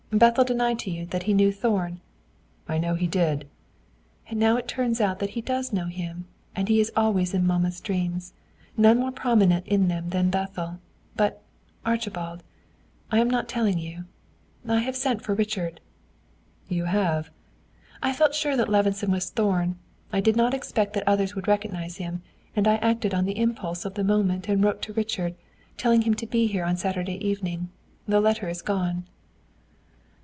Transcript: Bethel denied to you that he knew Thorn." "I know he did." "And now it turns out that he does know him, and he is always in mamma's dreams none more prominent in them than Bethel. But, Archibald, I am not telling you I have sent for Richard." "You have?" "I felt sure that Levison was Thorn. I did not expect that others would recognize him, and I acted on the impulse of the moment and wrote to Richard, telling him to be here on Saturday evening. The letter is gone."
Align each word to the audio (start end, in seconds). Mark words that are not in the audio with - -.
Bethel 0.13 0.43
denied 0.43 0.77
to 0.79 0.91
you 0.91 1.05
that 1.05 1.23
he 1.23 1.33
knew 1.33 1.53
Thorn." 1.53 2.01
"I 2.67 2.77
know 2.77 2.95
he 2.95 3.07
did." 3.07 3.47
"And 4.29 4.37
now 4.41 4.57
it 4.57 4.67
turns 4.67 4.99
out 4.99 5.19
that 5.19 5.29
he 5.31 5.41
does 5.41 5.71
know 5.71 5.85
him, 5.85 6.25
and 6.53 6.67
he 6.67 6.81
is 6.81 6.91
always 6.97 7.33
in 7.33 7.47
mamma's 7.47 7.79
dreams 7.79 8.33
none 8.75 8.99
more 8.99 9.13
prominent 9.13 9.65
in 9.67 9.87
them 9.87 10.09
than 10.09 10.29
Bethel. 10.29 10.79
But, 11.15 11.41
Archibald, 11.85 12.43
I 13.09 13.19
am 13.19 13.29
not 13.29 13.47
telling 13.47 13.77
you 13.79 14.03
I 14.67 14.79
have 14.79 14.97
sent 14.97 15.21
for 15.21 15.33
Richard." 15.33 15.79
"You 16.67 16.83
have?" 16.85 17.29
"I 18.03 18.11
felt 18.11 18.35
sure 18.35 18.57
that 18.57 18.67
Levison 18.67 19.11
was 19.11 19.29
Thorn. 19.29 19.77
I 20.11 20.19
did 20.19 20.35
not 20.35 20.53
expect 20.53 20.91
that 20.91 21.07
others 21.07 21.35
would 21.35 21.47
recognize 21.47 21.97
him, 21.97 22.21
and 22.53 22.67
I 22.67 22.75
acted 22.75 23.13
on 23.13 23.23
the 23.23 23.39
impulse 23.39 23.85
of 23.85 23.93
the 23.93 24.03
moment 24.03 24.49
and 24.49 24.61
wrote 24.61 24.81
to 24.81 24.91
Richard, 24.91 25.35
telling 25.77 26.01
him 26.01 26.15
to 26.15 26.27
be 26.27 26.47
here 26.47 26.65
on 26.65 26.75
Saturday 26.75 27.25
evening. 27.25 27.69
The 28.09 28.19
letter 28.19 28.49
is 28.49 28.61
gone." 28.61 29.05